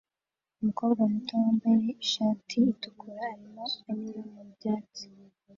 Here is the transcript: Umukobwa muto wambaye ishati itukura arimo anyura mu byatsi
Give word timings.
Umukobwa 0.59 1.01
muto 1.11 1.33
wambaye 1.41 1.87
ishati 2.03 2.55
itukura 2.73 3.21
arimo 3.33 3.63
anyura 3.89 4.21
mu 4.33 4.41
byatsi 4.53 5.05